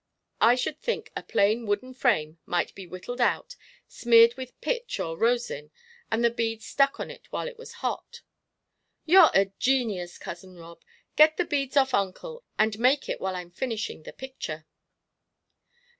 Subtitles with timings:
[0.41, 3.55] "I should think a plain wooden frame might be whittled out,
[3.87, 5.69] smeared with pitch or rosin,
[6.09, 8.23] and the beads stuck on while it was hot."
[9.05, 10.81] "You're a genius, Cousin Rob.
[11.15, 14.65] Get the beads off uncle and make it while I'm finishing the picture."